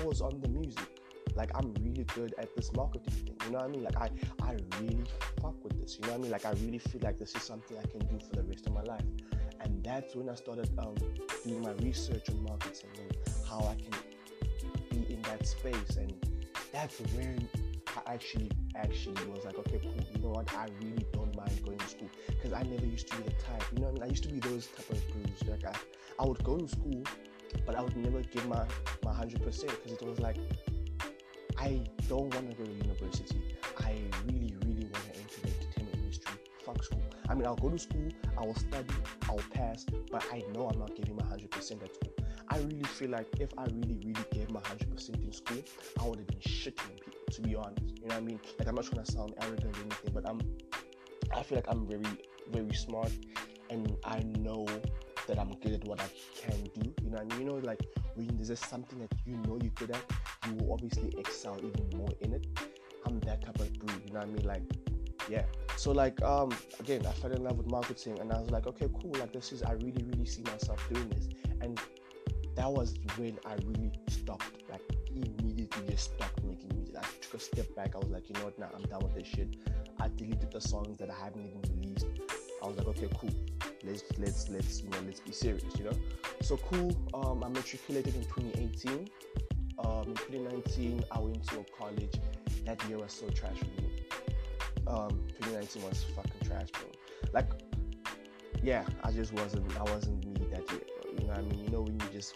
Pause 0.05 0.21
on 0.21 0.41
the 0.41 0.49
music. 0.49 1.01
Like 1.37 1.51
I'm 1.55 1.73
really 1.81 2.05
good 2.15 2.35
at 2.39 2.55
this 2.55 2.73
marketing 2.75 3.13
thing. 3.13 3.37
You 3.47 3.53
know 3.53 3.59
what 3.59 3.65
I 3.65 3.69
mean? 3.69 3.85
Like 3.85 3.97
I, 3.97 4.11
I 4.43 4.57
really 4.81 5.05
fuck 5.41 5.63
with 5.65 5.81
this. 5.81 5.97
You 5.99 6.07
know 6.07 6.13
what 6.13 6.19
I 6.19 6.23
mean? 6.23 6.31
Like 6.31 6.45
I 6.45 6.53
really 6.53 6.79
feel 6.79 7.01
like 7.03 7.19
this 7.19 7.35
is 7.35 7.43
something 7.43 7.79
I 7.79 7.87
can 7.87 8.01
do 8.01 8.19
for 8.25 8.37
the 8.37 8.43
rest 8.43 8.67
of 8.67 8.73
my 8.73 8.83
life 8.83 9.05
and 9.63 9.83
that's 9.85 10.15
when 10.15 10.29
I 10.29 10.35
started 10.35 10.71
um, 10.79 10.95
doing 11.47 11.63
my 11.63 11.73
research 11.83 12.29
on 12.31 12.43
marketing 12.45 12.91
and 12.99 13.35
how 13.49 13.59
I 13.61 13.75
can 13.75 13.95
be 14.91 15.13
in 15.13 15.23
that 15.23 15.47
space. 15.47 15.97
And 15.97 16.15
that's 16.73 17.01
when 17.15 17.49
I 18.07 18.15
actually 18.15 18.51
actually 18.77 19.25
was 19.27 19.45
like, 19.45 19.59
okay, 19.59 19.81
cool. 19.83 20.05
You 20.15 20.23
know 20.23 20.31
what? 20.31 20.53
I 20.55 20.69
really 20.81 21.07
don't 21.13 21.35
mind 21.37 21.65
going 21.65 21.79
to 21.79 21.89
school 21.89 22.11
because 22.29 22.53
I 22.53 22.63
never 22.63 22.87
used 22.87 23.09
to 23.09 23.17
be 23.17 23.25
the 23.25 23.31
type. 23.33 23.65
You 23.73 23.83
know, 23.83 23.89
I 23.89 23.93
mean, 23.93 24.03
I 24.03 24.07
used 24.07 24.23
to 24.25 24.29
be 24.29 24.41
those 24.41 24.67
type 24.67 24.91
of 24.91 25.03
gurus. 25.13 25.43
Like 25.49 25.65
I, 25.67 25.79
I 26.23 26.27
would 26.27 26.43
go 26.45 26.57
to 26.57 26.69
school, 26.69 27.03
but 27.67 27.75
I 27.75 27.83
would 27.83 27.97
never 27.97 28.23
give 28.23 28.47
my 28.47 28.65
my 29.05 29.13
hundred 29.13 29.43
percent 29.43 29.73
because 29.83 30.01
it 30.01 30.09
was 30.09 30.21
like 30.21 30.37
I 31.59 31.83
don't 32.09 32.33
want 32.35 32.51
to 32.51 32.57
go 32.57 32.65
to 32.65 32.73
university. 32.73 33.57
I 33.79 33.97
really, 34.27 34.55
really 34.65 34.87
want 34.87 35.05
to 35.13 35.19
enter 35.19 35.41
the 35.43 35.49
entertainment 35.49 35.97
industry. 35.97 36.35
Fuck 36.65 36.85
school. 36.85 37.10
I 37.31 37.35
mean, 37.35 37.47
I'll 37.47 37.55
go 37.55 37.69
to 37.69 37.79
school, 37.79 38.09
I 38.37 38.45
will 38.45 38.57
study, 38.57 38.93
I'll 39.29 39.39
pass, 39.55 39.87
but 40.11 40.25
I 40.33 40.43
know 40.53 40.69
I'm 40.69 40.81
not 40.81 40.97
giving 40.97 41.15
my 41.15 41.23
100% 41.23 41.83
at 41.85 41.95
school. 41.95 42.13
I 42.49 42.59
really 42.59 42.83
feel 42.83 43.11
like 43.11 43.29
if 43.39 43.51
I 43.57 43.67
really, 43.67 44.01
really 44.05 44.25
gave 44.33 44.51
my 44.51 44.59
100% 44.61 45.25
in 45.25 45.33
school, 45.33 45.63
I 46.01 46.09
would 46.09 46.19
have 46.19 46.27
been 46.27 46.41
shitting 46.41 46.97
people, 46.97 47.23
to 47.31 47.41
be 47.43 47.55
honest. 47.55 47.99
You 47.99 48.09
know 48.09 48.15
what 48.15 48.17
I 48.17 48.21
mean? 48.21 48.41
Like, 48.59 48.67
I'm 48.67 48.75
not 48.75 48.85
trying 48.85 49.05
to 49.05 49.13
sound 49.13 49.35
arrogant 49.41 49.77
or 49.77 49.81
anything, 49.81 50.11
but 50.13 50.29
I'm, 50.29 50.41
I 51.33 51.45
feel 51.45 51.59
like 51.59 51.67
I'm 51.69 51.87
very, 51.87 52.03
very 52.51 52.75
smart 52.75 53.13
and 53.71 53.97
I 54.05 54.25
know 54.41 54.67
that 55.29 55.39
I'm 55.39 55.55
good 55.61 55.75
at 55.75 55.85
what 55.85 56.01
I 56.01 56.11
can 56.37 56.65
do. 56.75 56.93
You 57.01 57.11
know 57.11 57.19
what 57.19 57.33
I 57.33 57.37
mean? 57.37 57.47
You 57.47 57.53
know, 57.53 57.59
like 57.65 57.87
when 58.17 58.29
there's 58.41 58.59
something 58.59 58.99
that 58.99 59.13
you 59.25 59.37
know 59.47 59.57
you're 59.63 59.71
good 59.77 59.93
at, 59.93 60.03
you 60.49 60.55
will 60.55 60.73
obviously 60.73 61.15
excel 61.17 61.57
even 61.59 61.97
more 61.97 62.11
in 62.23 62.33
it. 62.33 62.47
I'm 63.07 63.21
that 63.21 63.43
type 63.43 63.61
of 63.61 63.73
breed, 63.75 64.03
you 64.05 64.13
know 64.13 64.19
what 64.19 64.29
I 64.29 64.33
mean? 64.33 64.47
Like 64.47 64.90
yeah. 65.29 65.45
So 65.77 65.93
like 65.93 66.21
um 66.23 66.53
again 66.79 67.07
i 67.07 67.13
fell 67.13 67.33
in 67.33 67.43
love 67.43 67.57
with 67.57 67.71
marketing 67.71 68.19
and 68.21 68.33
i 68.33 68.39
was 68.39 68.51
like 68.51 68.67
okay 68.67 68.89
cool. 69.01 69.13
Like 69.19 69.33
this 69.33 69.53
is 69.53 69.63
i 69.63 69.73
really 69.73 70.05
really 70.05 70.27
see 70.27 70.43
myself 70.43 70.87
doing 70.93 71.09
this. 71.11 71.29
And 71.61 71.81
that 72.57 72.71
was 72.71 72.95
when 73.17 73.39
i 73.47 73.55
really 73.67 73.93
stopped. 74.09 74.63
Like 74.71 74.83
immediately 75.11 75.89
just 75.89 76.15
stopped 76.15 76.43
making 76.45 76.71
music. 76.75 76.97
I 76.99 77.03
took 77.21 77.35
a 77.35 77.39
step 77.41 77.75
back. 77.75 77.95
I 77.95 77.99
was 77.99 78.11
like 78.11 78.29
you 78.29 78.35
know 78.37 78.45
what? 78.45 78.59
Now 78.59 78.71
i'm 78.75 78.83
done 78.83 79.01
with 79.03 79.15
this 79.15 79.27
shit. 79.27 79.57
I 79.99 80.09
deleted 80.09 80.51
the 80.53 80.61
songs 80.61 80.99
that 80.99 81.11
i 81.11 81.15
haven't 81.25 81.47
even 81.47 81.63
released. 81.77 82.07
I 82.63 82.67
was 82.67 82.77
like 82.77 82.87
okay 82.89 83.09
cool. 83.19 83.31
Let's 83.85 84.05
let's 84.19 84.49
let's 84.49 84.83
you 84.83 84.91
know 84.91 84.99
let's 85.07 85.21
be 85.21 85.33
serious 85.33 85.65
you 85.79 85.85
know? 85.85 85.97
So 86.43 86.57
cool. 86.59 86.97
Um 87.15 87.43
i 87.45 87.49
matriculated 87.49 88.15
in 88.15 88.25
2018 88.25 89.09
um 89.79 90.09
in 90.09 90.15
2019 90.15 91.05
i 91.11 91.19
went 91.19 91.43
to 91.49 91.61
a 91.61 91.65
college. 91.79 92.15
That 92.67 92.83
year 92.89 92.99
was 92.99 93.13
so 93.13 93.29
trash 93.31 93.57
for 93.57 93.83
me 93.83 93.90
um, 94.91 95.23
2019 95.41 95.83
was 95.83 96.05
fucking 96.17 96.49
trash, 96.49 96.69
bro. 96.73 96.91
Like, 97.33 97.51
yeah, 98.63 98.85
I 99.05 99.13
just 99.13 99.33
wasn't, 99.33 99.65
I 99.79 99.85
wasn't 99.85 100.25
me 100.27 100.47
that 100.51 100.71
year, 100.71 100.83
bro. 101.03 101.13
You 101.13 101.21
know 101.21 101.27
what 101.27 101.39
I 101.39 101.43
mean? 101.43 101.65
You 101.65 101.71
know 101.71 101.83
when 101.83 101.95
you 101.95 102.07
just 102.13 102.35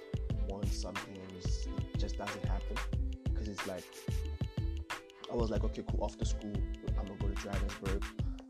want 0.49 0.73
something 0.73 1.17
and 1.17 1.43
just, 1.43 1.67
it 1.67 1.99
just 1.99 2.17
doesn't 2.17 2.45
happen, 2.45 2.77
because 3.25 3.49
it's 3.49 3.67
like, 3.67 3.85
I 5.33 5.37
was 5.37 5.51
like, 5.51 5.65
okay, 5.65 5.83
cool. 5.91 6.05
After 6.05 6.25
school, 6.25 6.53
I'm 6.99 7.07
gonna 7.07 7.19
go 7.19 7.29
to 7.29 7.35
Johannesburg. 7.35 8.05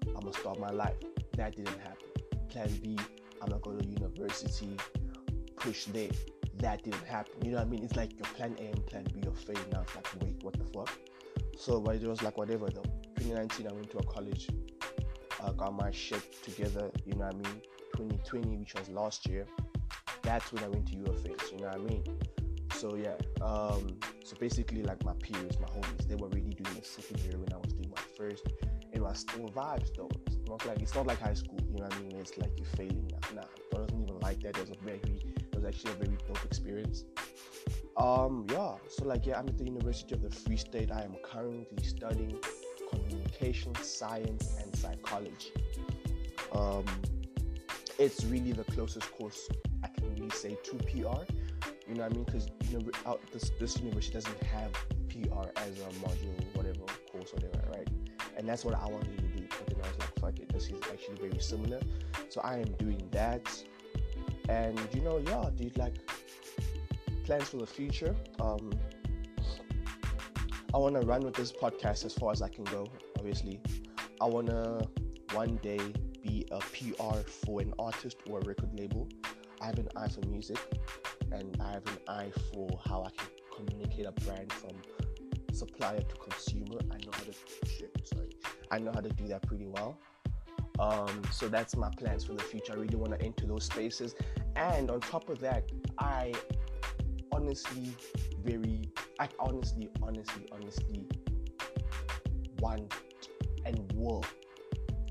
I'm 0.08 0.20
gonna 0.20 0.32
start 0.34 0.60
my 0.60 0.70
life. 0.70 0.96
That 1.36 1.56
didn't 1.56 1.78
happen. 1.78 2.08
Plan 2.50 2.68
B, 2.82 2.98
I'm 3.40 3.48
gonna 3.48 3.60
go 3.60 3.72
to 3.72 3.86
university. 3.86 4.76
Push 5.56 5.86
there. 5.86 6.10
That 6.58 6.82
didn't 6.84 7.04
happen. 7.04 7.32
You 7.42 7.52
know 7.52 7.58
what 7.58 7.66
I 7.66 7.70
mean? 7.70 7.84
It's 7.84 7.96
like 7.96 8.12
your 8.12 8.26
plan 8.34 8.54
A 8.58 8.64
and 8.64 8.86
plan 8.86 9.06
B 9.14 9.26
are 9.26 9.34
failing 9.34 9.64
now. 9.72 9.82
It's 9.82 9.94
like, 9.96 10.22
wait, 10.22 10.42
what 10.42 10.58
the 10.58 10.64
fuck? 10.64 10.90
So, 11.56 11.80
but 11.80 11.96
it 11.96 12.02
was 12.06 12.22
like 12.22 12.36
whatever 12.36 12.68
though. 12.68 12.84
2019, 13.24 13.66
I 13.66 13.72
went 13.72 13.90
to 13.90 13.98
a 13.98 14.02
college, 14.02 14.48
I 15.42 15.50
got 15.52 15.74
my 15.74 15.90
shit 15.90 16.42
together. 16.42 16.90
You 17.06 17.14
know 17.14 17.24
what 17.24 17.34
I 17.34 17.38
mean? 17.38 17.62
2020, 17.96 18.56
which 18.58 18.74
was 18.74 18.90
last 18.90 19.26
year, 19.26 19.46
that's 20.22 20.52
when 20.52 20.62
I 20.62 20.68
went 20.68 20.88
to 20.88 20.96
UFS. 20.96 21.52
You 21.52 21.58
know 21.58 21.68
what 21.68 21.74
I 21.74 21.78
mean? 21.78 22.04
So 22.74 22.96
yeah, 22.96 23.14
um, 23.40 23.96
so 24.24 24.36
basically 24.38 24.82
like 24.82 25.02
my 25.04 25.14
peers, 25.14 25.58
my 25.58 25.68
homies, 25.68 26.06
they 26.06 26.16
were 26.16 26.28
really 26.28 26.52
doing 26.52 26.76
the 26.78 26.84
second 26.84 27.20
year 27.20 27.38
when 27.38 27.50
I 27.52 27.56
was 27.56 27.72
doing 27.72 27.90
my 27.90 28.02
first. 28.18 28.46
It 28.92 29.00
was 29.00 29.20
still 29.20 29.48
vibes 29.48 29.88
though. 29.96 30.10
It's 30.26 30.36
not 30.46 30.66
like 30.66 30.82
it's 30.82 30.94
not 30.94 31.06
like 31.06 31.20
high 31.20 31.34
school. 31.34 31.58
You 31.70 31.78
know 31.78 31.84
what 31.84 31.94
I 31.94 32.00
mean? 32.00 32.16
It's 32.16 32.36
like 32.36 32.50
you're 32.58 32.66
failing 32.76 33.10
now. 33.10 33.40
Nah, 33.40 33.76
I 33.76 33.80
wasn't 33.80 34.02
even 34.02 34.20
like 34.20 34.40
that. 34.42 34.58
It 34.58 34.68
was 34.68 34.70
a 34.70 34.84
very, 34.84 35.00
it 35.00 35.54
was 35.54 35.64
actually 35.64 35.92
a 35.92 35.94
very 35.94 36.18
dope 36.28 36.44
experience. 36.44 37.04
Um, 37.96 38.46
yeah. 38.50 38.74
So 38.88 39.06
like 39.06 39.24
yeah, 39.24 39.38
I'm 39.38 39.48
at 39.48 39.56
the 39.56 39.64
University 39.64 40.14
of 40.14 40.20
the 40.20 40.30
Free 40.30 40.58
State. 40.58 40.90
I 40.92 41.02
am 41.02 41.16
currently 41.24 41.82
studying 41.84 42.38
communication 43.34 43.74
science 43.82 44.56
and 44.62 44.74
psychology. 44.76 45.52
Um, 46.52 46.84
it's 47.98 48.24
really 48.24 48.52
the 48.52 48.64
closest 48.64 49.10
course 49.12 49.48
I 49.82 49.88
can 49.88 50.12
really 50.14 50.30
say 50.30 50.56
to 50.64 50.76
PR. 50.76 50.90
You 51.86 51.94
know 51.94 52.02
what 52.02 52.12
I 52.12 52.14
mean? 52.14 52.24
Because 52.24 52.48
you 52.70 52.78
know, 52.78 52.90
out 53.06 53.20
this 53.32 53.50
this 53.60 53.78
university 53.78 54.14
doesn't 54.14 54.42
have 54.44 54.72
PR 55.08 55.48
as 55.56 55.78
a 55.80 55.90
module, 56.04 56.54
whatever 56.54 56.80
course, 57.10 57.32
whatever, 57.32 57.62
right? 57.70 57.88
And 58.36 58.48
that's 58.48 58.64
what 58.64 58.74
I 58.74 58.86
wanted 58.86 59.16
to 59.18 59.22
do. 59.22 59.46
But 59.48 59.66
then 59.68 59.84
I 59.84 59.88
was 59.88 59.98
like, 59.98 60.18
fuck 60.18 60.38
it, 60.40 60.52
this 60.52 60.64
is 60.64 60.80
actually 60.90 61.28
very 61.28 61.40
similar. 61.40 61.80
So 62.28 62.40
I 62.42 62.58
am 62.58 62.72
doing 62.78 63.08
that. 63.12 63.64
And 64.48 64.78
you 64.92 65.00
know, 65.02 65.18
yeah, 65.18 65.50
dude, 65.54 65.76
like 65.78 65.94
plans 67.24 67.48
for 67.50 67.58
the 67.58 67.66
future. 67.66 68.14
Um, 68.40 68.72
I 70.72 70.78
want 70.78 71.00
to 71.00 71.06
run 71.06 71.20
with 71.20 71.34
this 71.34 71.52
podcast 71.52 72.04
as 72.04 72.14
far 72.14 72.32
as 72.32 72.42
I 72.42 72.48
can 72.48 72.64
go. 72.64 72.88
Obviously, 73.24 73.58
I 74.20 74.26
want 74.26 74.48
to 74.48 74.86
one 75.32 75.56
day 75.62 75.80
be 76.22 76.46
a 76.50 76.58
PR 76.58 77.20
for 77.26 77.62
an 77.62 77.72
artist 77.78 78.18
or 78.28 78.38
a 78.40 78.44
record 78.44 78.78
label. 78.78 79.08
I 79.62 79.64
have 79.68 79.78
an 79.78 79.88
eye 79.96 80.08
for 80.08 80.20
music, 80.28 80.58
and 81.32 81.56
I 81.58 81.70
have 81.72 81.86
an 81.86 81.98
eye 82.06 82.30
for 82.52 82.68
how 82.84 83.02
I 83.02 83.08
can 83.16 83.28
communicate 83.56 84.04
a 84.04 84.12
brand 84.12 84.52
from 84.52 84.72
supplier 85.54 86.02
to 86.02 86.16
consumer. 86.16 86.80
I 86.90 86.98
know 86.98 87.12
how 87.12 87.22
to 87.22 87.32
shit, 87.66 87.98
sorry. 88.06 88.28
I 88.70 88.78
know 88.78 88.92
how 88.92 89.00
to 89.00 89.08
do 89.08 89.26
that 89.28 89.40
pretty 89.46 89.68
well. 89.68 89.96
Um, 90.78 91.22
so 91.32 91.48
that's 91.48 91.76
my 91.76 91.88
plans 91.96 92.26
for 92.26 92.34
the 92.34 92.42
future. 92.42 92.74
I 92.74 92.76
really 92.76 92.96
want 92.96 93.18
to 93.18 93.24
enter 93.24 93.46
those 93.46 93.64
spaces. 93.64 94.14
And 94.54 94.90
on 94.90 95.00
top 95.00 95.30
of 95.30 95.38
that, 95.40 95.64
I 95.96 96.34
honestly 97.32 97.96
very 98.42 98.92
I 99.18 99.28
honestly, 99.38 99.88
honestly, 100.02 100.46
honestly 100.52 101.08
want 102.64 102.94
and 103.64 103.92
will 103.94 104.24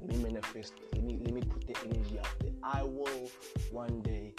let 0.02 0.10
me 0.10 0.24
manifest 0.24 0.74
let 0.94 1.04
me 1.04 1.20
let 1.24 1.34
me 1.34 1.42
put 1.42 1.66
the 1.68 1.76
energy 1.86 2.20
out 2.20 2.28
there. 2.40 2.52
I 2.64 2.84
will 2.84 3.30
one 3.72 4.02
day 4.02 4.34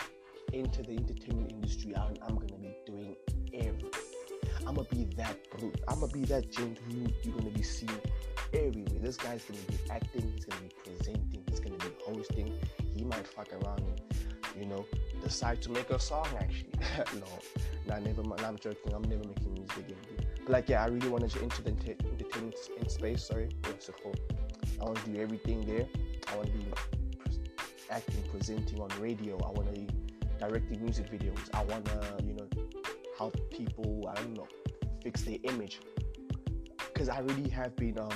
enter 0.52 0.82
the 0.82 0.92
entertainment 0.92 1.52
industry 1.52 1.94
and 1.94 2.18
I'm 2.26 2.36
gonna 2.36 2.58
be 2.58 2.74
doing 2.86 3.16
everything. 3.52 3.90
I'm 4.66 4.76
gonna 4.76 4.88
be 4.88 5.04
that 5.16 5.36
brute. 5.50 5.80
I'm 5.88 6.00
gonna 6.00 6.12
be 6.12 6.24
that 6.26 6.50
gent 6.50 6.78
who 6.78 7.06
you're 7.22 7.36
gonna 7.36 7.50
be 7.50 7.62
seeing 7.62 8.00
everywhere. 8.52 9.00
This 9.00 9.16
guy's 9.16 9.44
gonna 9.44 9.60
be 9.68 9.78
acting, 9.90 10.32
he's 10.34 10.44
gonna 10.44 10.62
be 10.62 10.70
presenting, 10.84 11.44
he's 11.48 11.60
gonna 11.60 11.76
be 11.76 11.90
hosting. 12.06 12.58
He 12.94 13.04
might 13.04 13.26
fuck 13.26 13.48
around 13.52 13.80
and, 13.80 14.00
you 14.58 14.66
know, 14.66 14.86
decide 15.22 15.60
to 15.62 15.70
make 15.70 15.90
a 15.90 15.98
song 15.98 16.26
actually. 16.38 16.72
no, 17.20 17.26
nah, 17.86 17.98
never 17.98 18.22
mind. 18.22 18.42
I'm 18.42 18.58
joking. 18.58 18.94
I'm 18.94 19.02
never 19.02 19.24
making 19.24 19.54
music 19.54 19.78
again. 19.78 20.23
Like, 20.46 20.68
yeah, 20.68 20.84
I 20.84 20.88
really 20.88 21.08
want 21.08 21.28
to 21.28 21.42
into 21.42 21.62
the 21.62 21.70
entertainment 21.70 22.54
in 22.78 22.88
space. 22.88 23.24
Sorry, 23.24 23.48
what's 23.64 23.88
it? 23.88 23.94
I 24.80 24.84
want 24.84 24.98
to 24.98 25.10
do 25.10 25.18
everything 25.20 25.64
there. 25.64 25.86
I 26.30 26.36
want 26.36 26.48
to 26.48 26.52
be 26.52 26.66
acting, 27.90 28.22
presenting 28.30 28.80
on 28.80 28.90
radio. 29.00 29.38
I 29.38 29.50
want 29.50 29.74
to 29.74 29.80
be 29.80 29.88
directing 30.38 30.82
music 30.82 31.10
videos. 31.10 31.38
I 31.54 31.64
want 31.64 31.86
to, 31.86 32.24
you 32.24 32.34
know, 32.34 32.46
help 33.16 33.36
people. 33.50 34.06
I 34.08 34.14
don't 34.16 34.34
know, 34.34 34.48
fix 35.02 35.22
their 35.22 35.38
image. 35.44 35.80
Because 36.92 37.08
I 37.08 37.20
really 37.20 37.48
have 37.48 37.74
been 37.76 37.98
um, 37.98 38.10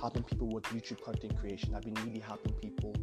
helping 0.00 0.22
people 0.22 0.46
with 0.46 0.64
YouTube 0.64 1.02
content 1.02 1.36
creation. 1.36 1.74
I've 1.74 1.82
been 1.82 1.94
really 2.06 2.20
helping 2.20 2.52
people 2.54 2.94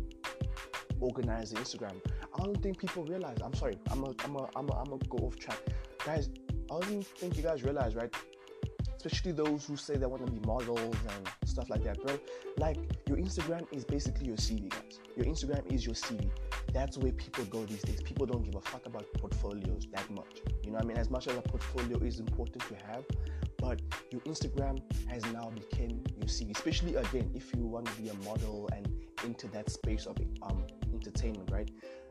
organize 1.01 1.51
Instagram. 1.53 1.99
I 2.39 2.43
don't 2.43 2.61
think 2.63 2.79
people 2.79 3.03
realize. 3.03 3.37
I'm 3.43 3.53
sorry. 3.53 3.77
I'm 3.91 4.03
a, 4.03 4.13
I'm 4.23 4.35
a, 4.37 4.49
I'm 4.55 4.69
a, 4.69 4.73
I'm 4.81 4.93
a 4.93 4.97
go 5.09 5.17
off 5.17 5.37
track, 5.37 5.59
guys. 6.05 6.29
I 6.71 6.79
don't 6.79 7.05
think 7.05 7.35
you 7.35 7.43
guys 7.43 7.63
realize, 7.63 7.93
right? 7.93 8.13
Especially 9.05 9.33
those 9.33 9.65
who 9.65 9.75
say 9.75 9.97
they 9.97 10.05
want 10.05 10.25
to 10.25 10.31
be 10.31 10.39
models 10.47 10.79
and 10.79 11.29
stuff 11.45 11.69
like 11.69 11.83
that, 11.83 12.01
bro. 12.01 12.17
Like 12.57 12.77
your 13.07 13.17
Instagram 13.17 13.65
is 13.73 13.83
basically 13.83 14.27
your 14.27 14.37
CV, 14.37 14.69
guys. 14.69 14.99
Your 15.17 15.25
Instagram 15.25 15.69
is 15.71 15.85
your 15.85 15.95
CV. 15.95 16.29
That's 16.71 16.97
where 16.97 17.11
people 17.11 17.43
go 17.45 17.65
these 17.65 17.81
days. 17.81 18.01
People 18.01 18.25
don't 18.25 18.43
give 18.43 18.55
a 18.55 18.61
fuck 18.61 18.85
about 18.85 19.05
portfolios 19.15 19.87
that 19.91 20.09
much. 20.09 20.39
You 20.63 20.71
know 20.71 20.77
I 20.79 20.83
mean? 20.83 20.97
As 20.97 21.09
much 21.09 21.27
as 21.27 21.35
a 21.35 21.41
portfolio 21.41 21.97
is 21.97 22.21
important 22.21 22.63
to 22.69 22.75
have, 22.87 23.03
but 23.57 23.81
your 24.09 24.21
Instagram 24.21 24.81
has 25.09 25.25
now 25.33 25.51
become 25.51 26.01
your 26.17 26.27
CV. 26.27 26.55
Especially 26.55 26.95
again, 26.95 27.29
if 27.35 27.53
you 27.53 27.65
want 27.65 27.85
to 27.87 28.01
be 28.01 28.07
a 28.07 28.13
model 28.25 28.69
and 28.71 28.87
into 29.25 29.47
that 29.49 29.69
space 29.69 30.05
of 30.05 30.17
um, 30.43 30.63
entertainment, 30.93 31.49
right? 31.51 31.69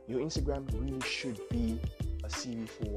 Your 0.08 0.20
Instagram 0.20 0.70
really 0.78 1.00
should 1.00 1.40
be 1.48 1.80
a 2.22 2.28
CV 2.28 2.68
for 2.68 2.96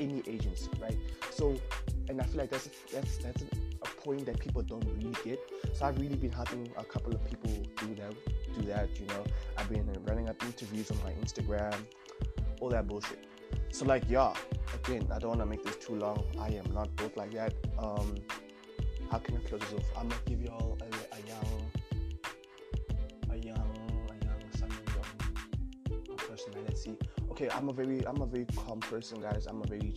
any 0.00 0.22
agency, 0.28 0.70
right? 0.80 0.96
So, 1.30 1.56
and 2.08 2.20
I 2.20 2.24
feel 2.24 2.40
like 2.40 2.50
that's 2.50 2.68
that's 2.92 3.18
that's 3.18 3.42
a 3.42 3.86
point 4.02 4.26
that 4.26 4.38
people 4.38 4.62
don't 4.62 4.84
really 4.96 5.14
get. 5.24 5.38
So 5.74 5.86
I've 5.86 5.98
really 5.98 6.16
been 6.16 6.32
having 6.32 6.70
a 6.76 6.84
couple 6.84 7.14
of 7.14 7.24
people 7.24 7.50
do 7.76 7.94
that, 7.96 8.14
do 8.58 8.66
that. 8.66 8.88
You 8.98 9.06
know, 9.06 9.24
I've 9.56 9.68
been 9.68 9.90
running 10.06 10.28
up 10.28 10.42
interviews 10.42 10.90
on 10.90 10.98
my 11.04 11.12
Instagram, 11.12 11.76
all 12.60 12.70
that 12.70 12.86
bullshit. 12.86 13.24
So 13.70 13.84
like, 13.84 14.04
yeah, 14.08 14.32
again, 14.74 15.06
I 15.12 15.18
don't 15.18 15.30
want 15.30 15.40
to 15.40 15.46
make 15.46 15.64
this 15.64 15.76
too 15.76 15.94
long. 15.94 16.24
I 16.38 16.48
am 16.48 16.72
not 16.72 16.94
built 16.96 17.16
like 17.16 17.32
that. 17.32 17.54
Um, 17.78 18.14
how 19.10 19.18
can 19.18 19.36
I 19.36 19.40
close 19.40 19.60
this 19.60 19.72
off? 19.74 19.86
I'm 19.96 20.08
gonna 20.08 20.20
give 20.26 20.42
y'all 20.42 20.78
a, 20.80 20.84
a 20.84 21.20
young, 21.28 21.70
a 23.30 23.36
young, 23.36 24.08
a 24.10 24.24
young, 24.24 24.42
some 24.58 24.70
young 24.70 26.16
personality. 26.16 26.96
Okay, 27.30 27.48
I'm 27.50 27.68
a 27.68 27.72
very, 27.72 28.06
I'm 28.06 28.20
a 28.20 28.26
very 28.26 28.46
calm 28.56 28.80
person, 28.80 29.20
guys. 29.20 29.46
I'm 29.46 29.62
a 29.62 29.66
very 29.66 29.94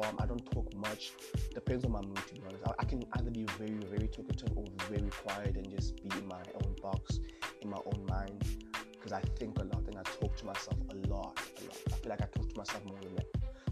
calm. 0.00 0.16
I 0.18 0.26
don't 0.26 0.44
talk 0.50 0.74
much. 0.76 1.12
Depends 1.54 1.84
on 1.84 1.92
my 1.92 2.00
mood, 2.00 2.16
to 2.28 2.34
be 2.34 2.40
honest. 2.46 2.64
I, 2.66 2.72
I 2.78 2.84
can 2.84 3.04
either 3.14 3.30
be 3.30 3.44
very, 3.58 3.78
very 3.90 4.08
talkative 4.08 4.56
or 4.56 4.64
very 4.88 5.10
quiet 5.10 5.56
and 5.56 5.68
just 5.70 5.96
be 6.02 6.16
in 6.16 6.26
my 6.26 6.40
own 6.62 6.74
box, 6.82 7.20
in 7.62 7.70
my 7.70 7.78
own 7.86 8.06
mind, 8.06 8.44
because 8.92 9.12
I 9.12 9.20
think 9.38 9.58
a 9.58 9.64
lot 9.64 9.86
and 9.86 9.96
I 9.96 10.02
talk 10.02 10.36
to 10.36 10.46
myself 10.46 10.76
a 10.90 11.08
lot, 11.08 11.38
a 11.60 11.64
lot. 11.64 11.78
I 11.92 11.96
feel 11.96 12.10
like 12.10 12.22
I 12.22 12.26
talk 12.26 12.48
to 12.48 12.58
myself 12.58 12.84
more 12.86 12.98
than 13.02 13.14
that, 13.16 13.26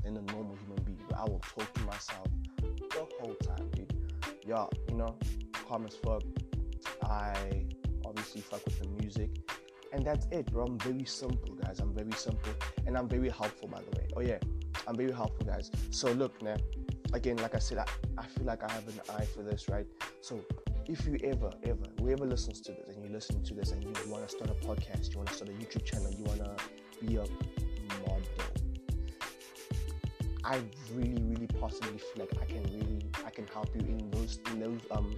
than 0.05 0.17
a 0.17 0.33
normal 0.33 0.57
human 0.57 0.83
being. 0.85 0.99
But 1.09 1.19
I 1.19 1.25
will 1.25 1.43
talk 1.57 1.73
to 1.73 1.81
myself 1.83 2.27
the 2.59 3.07
whole 3.21 3.35
time, 3.35 3.69
dude. 3.71 3.93
Yeah, 4.45 4.67
you 4.89 4.97
know, 4.97 5.17
calm 5.69 5.87
as 5.87 5.97
fuck. 5.97 6.23
I 7.03 7.67
obviously 8.05 8.41
fuck 8.41 8.65
with 8.65 8.81
the 8.81 8.89
music. 9.03 9.31
And 9.93 10.05
that's 10.05 10.27
it, 10.31 10.51
bro. 10.53 10.65
I'm 10.65 10.79
very 10.79 11.05
simple, 11.05 11.55
guys. 11.55 11.81
I'm 11.81 11.95
very 11.95 12.13
simple. 12.13 12.53
And 12.87 12.99
I'm 12.99 13.09
very 13.09 13.31
helpful, 13.31 13.69
by 13.69 13.81
the 13.81 13.99
way. 13.99 14.07
Oh, 14.17 14.21
yeah. 14.21 14.39
I'm 14.87 14.97
very 14.97 15.13
helpful, 15.13 15.47
guys. 15.47 15.71
So, 15.91 16.13
look, 16.13 16.41
now, 16.43 16.57
Again, 17.13 17.37
like 17.37 17.55
I 17.55 17.59
said, 17.59 17.79
I, 17.79 17.87
I 18.19 18.27
feel 18.27 18.45
like 18.45 18.63
I 18.63 18.71
have 18.73 18.87
an 18.89 19.01
eye 19.17 19.25
for 19.25 19.43
this, 19.43 19.69
right? 19.69 19.87
So, 20.21 20.41
if 20.87 21.07
you 21.07 21.19
ever, 21.25 21.51
ever, 21.65 21.85
whoever 21.99 22.27
listens 22.27 22.61
to 22.63 22.73
this 22.73 22.89
and 22.89 23.05
you 23.05 23.11
listen 23.11 23.43
to 23.45 23.55
this 23.55 23.73
and 23.73 23.83
you 23.83 23.93
want 24.09 24.29
to 24.29 24.35
start 24.35 24.51
a 24.51 24.55
podcast, 24.55 25.13
you 25.13 25.17
want 25.17 25.29
to 25.29 25.35
start 25.35 25.51
a 25.51 25.53
YouTube 25.53 25.85
channel, 25.85 26.13
you 26.13 26.25
want 26.25 26.45
to 26.45 26.57
be 27.05 27.17
a 27.17 27.25
model, 28.01 28.23
I 30.45 30.61
really, 30.95 31.23
really 31.23 31.47
possibly 31.47 31.99
feel 31.99 32.27
like 32.27 32.41
I 32.41 32.45
can 32.45 32.63
really, 32.65 33.01
I 33.25 33.31
can 33.31 33.47
help 33.49 33.75
you 33.75 33.81
in 33.81 34.11
those, 34.11 34.39
in 34.53 34.61
those, 34.61 34.81
um, 34.91 35.17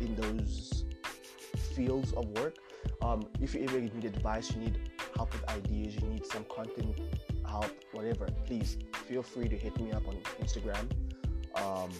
in 0.00 0.14
those 0.16 0.84
fields 1.74 2.12
of 2.12 2.26
work. 2.38 2.56
Um, 3.00 3.26
if 3.40 3.54
you 3.54 3.64
ever 3.64 3.80
need 3.80 4.04
advice, 4.04 4.52
you 4.52 4.62
need 4.62 4.90
help 5.14 5.32
with 5.32 5.48
ideas, 5.50 5.94
you 5.96 6.08
need 6.08 6.26
some 6.26 6.44
content 6.44 6.96
help, 7.54 7.72
whatever, 7.96 8.26
please 8.48 8.70
feel 9.06 9.22
free 9.32 9.48
to 9.54 9.58
hit 9.64 9.74
me 9.84 9.92
up 9.92 10.04
on 10.10 10.16
Instagram. 10.42 10.84
Um, 11.62 11.90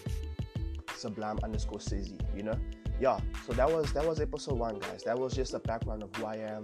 sublime 1.03 1.39
underscore 1.47 1.83
Sezy, 1.89 2.19
you 2.37 2.45
know? 2.49 2.59
Yeah, 3.01 3.19
so 3.47 3.53
that 3.61 3.69
was 3.75 3.93
that 3.97 4.05
was 4.07 4.21
episode 4.21 4.59
one, 4.67 4.79
guys. 4.79 5.03
That 5.09 5.19
was 5.19 5.35
just 5.35 5.53
a 5.55 5.59
background 5.71 6.03
of 6.05 6.11
who 6.15 6.25
I 6.25 6.37
am, 6.55 6.63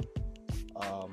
um, 0.84 1.10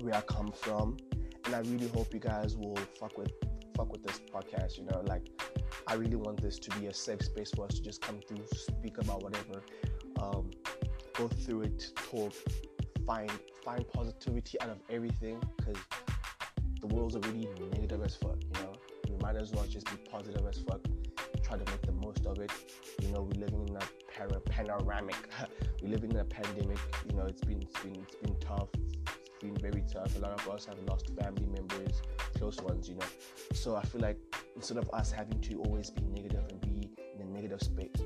where 0.00 0.14
I 0.14 0.22
come 0.36 0.50
from, 0.64 0.96
and 1.44 1.52
I 1.58 1.60
really 1.70 1.88
hope 1.88 2.14
you 2.14 2.20
guys 2.20 2.56
will 2.56 2.78
fuck 3.00 3.18
with 3.18 3.32
fuck 3.76 3.90
with 3.92 4.02
this 4.06 4.20
podcast. 4.32 4.78
You 4.78 4.84
know, 4.84 5.00
like 5.12 5.24
I 5.90 5.94
really 6.02 6.20
want 6.26 6.40
this 6.40 6.56
to 6.64 6.70
be 6.78 6.86
a 6.86 6.94
safe 6.94 7.22
space 7.30 7.50
for 7.54 7.64
us 7.66 7.74
to 7.78 7.82
just 7.82 8.00
come 8.00 8.20
through, 8.26 8.44
speak 8.52 8.98
about 8.98 9.22
whatever, 9.24 9.56
um, 10.22 10.44
go 11.18 11.26
through 11.26 11.62
it, 11.62 11.80
talk, 12.10 12.32
find 13.06 13.32
find 13.64 13.82
positivity 13.88 14.60
out 14.60 14.70
of 14.76 14.78
everything, 14.88 15.36
because 15.56 15.80
the 16.80 16.86
world's 16.88 17.16
already 17.16 17.48
negative 17.72 18.02
as 18.02 18.14
fuck. 18.16 18.36
You 18.54 18.62
know, 18.62 18.72
we 19.08 19.16
might 19.16 19.36
as 19.36 19.52
well 19.52 19.64
just 19.64 19.86
be 19.86 19.96
positive 20.10 20.46
as 20.46 20.58
fuck 20.58 20.80
try 21.48 21.56
to 21.56 21.70
make 21.70 21.82
the 21.82 21.92
most 21.92 22.26
of 22.26 22.38
it. 22.38 22.50
You 23.00 23.08
know, 23.08 23.22
we're 23.22 23.40
living 23.40 23.66
in 23.68 23.76
a 23.76 23.80
para 24.12 24.40
panoramic. 24.40 25.16
we 25.82 25.88
live 25.88 26.04
in 26.04 26.16
a 26.16 26.24
pandemic. 26.24 26.78
You 27.08 27.16
know, 27.16 27.24
it's 27.24 27.40
been 27.42 27.62
it's 27.62 27.82
been 27.82 27.96
it's 27.96 28.16
been 28.16 28.36
tough. 28.40 28.68
It's 28.74 29.42
been 29.42 29.56
very 29.56 29.82
tough. 29.90 30.14
A 30.16 30.18
lot 30.18 30.32
of 30.38 30.48
us 30.48 30.66
have 30.66 30.78
lost 30.88 31.10
family 31.20 31.46
members, 31.46 32.02
close 32.36 32.60
ones. 32.60 32.88
You 32.88 32.96
know, 32.96 33.06
so 33.54 33.76
I 33.76 33.82
feel 33.82 34.02
like 34.02 34.18
instead 34.56 34.76
of 34.76 34.90
us 34.92 35.10
having 35.10 35.40
to 35.40 35.62
always 35.62 35.90
be 35.90 36.02
negative 36.02 36.44
and 36.50 36.60
be 36.60 36.90
in 37.14 37.26
a 37.26 37.30
negative 37.30 37.62
space, 37.62 37.96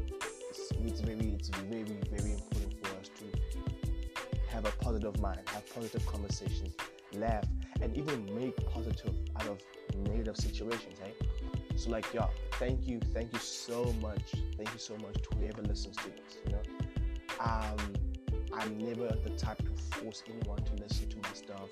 it's, 0.50 0.70
it's 0.78 1.00
very 1.00 1.30
it's 1.30 1.48
very 1.48 1.82
very 1.82 2.32
important 2.32 2.86
for 2.86 3.00
us 3.00 3.10
to 3.18 4.54
have 4.54 4.66
a 4.66 4.70
positive 4.82 5.18
mind, 5.20 5.40
have 5.46 5.74
positive 5.74 6.06
conversations, 6.06 6.74
laugh, 7.14 7.46
and 7.82 7.96
even 7.96 8.24
make 8.34 8.56
positive 8.70 9.14
out 9.36 9.48
of 9.48 9.58
negative 10.08 10.36
situations. 10.36 10.98
Hey, 11.00 11.12
so 11.76 11.90
like 11.90 12.06
yeah, 12.14 12.26
thank 12.52 12.86
you, 12.86 13.00
thank 13.12 13.32
you 13.32 13.38
so 13.40 13.92
much, 14.00 14.22
thank 14.56 14.72
you 14.72 14.78
so 14.78 14.96
much 14.98 15.14
to 15.14 15.36
whoever 15.36 15.62
listens 15.62 15.96
to 15.96 16.04
this. 16.04 16.38
You 16.46 16.52
know, 16.52 16.62
um, 17.40 17.76
I'm 18.54 18.78
never 18.78 19.08
the 19.24 19.30
type 19.30 19.58
to 19.58 19.98
force 19.98 20.22
anyone 20.28 20.62
to 20.62 20.74
listen 20.82 21.08
to 21.08 21.16
my 21.16 21.34
stuff. 21.34 21.68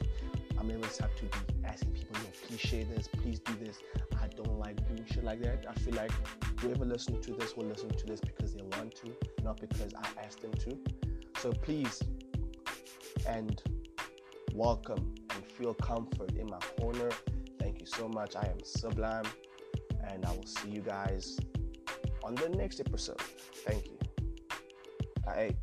I'm 0.58 0.66
never 0.66 0.80
the 0.80 0.88
type 0.88 1.16
to 1.16 1.24
be 1.24 1.64
asking 1.64 1.92
people, 1.92 2.16
you 2.16 2.24
know, 2.24 2.30
please 2.46 2.60
share 2.60 2.84
this, 2.84 3.08
please 3.08 3.38
do 3.38 3.52
this. 3.64 3.78
I 4.20 4.26
don't 4.28 4.58
like 4.58 4.76
doing 4.88 5.06
shit 5.06 5.24
like 5.24 5.40
that. 5.42 5.64
I 5.68 5.74
feel 5.74 5.94
like 5.94 6.10
whoever 6.60 6.84
listens 6.84 7.24
to 7.26 7.34
this 7.34 7.56
will 7.56 7.66
listen 7.66 7.90
to 7.90 8.06
this 8.06 8.20
because 8.20 8.54
they 8.54 8.62
want 8.62 8.94
to, 8.96 9.12
not 9.44 9.60
because 9.60 9.94
I 9.94 10.24
asked 10.24 10.42
them 10.42 10.52
to. 10.54 10.78
So 11.40 11.52
please 11.52 12.02
and 13.26 13.62
welcome 14.54 15.14
and 15.34 15.44
feel 15.44 15.74
comfort 15.74 16.32
in 16.32 16.46
my 16.46 16.58
corner. 16.78 17.10
Thank 17.58 17.80
you 17.80 17.86
so 17.86 18.08
much. 18.08 18.36
I 18.36 18.46
am 18.46 18.62
Sublime, 18.64 19.26
and 20.08 20.24
I 20.24 20.32
will 20.32 20.46
see 20.46 20.70
you 20.70 20.80
guys 20.80 21.38
on 22.24 22.34
the 22.34 22.48
next 22.48 22.80
episode. 22.80 23.20
Thank 23.20 23.86
you. 23.86 23.98
Right. 25.26 25.56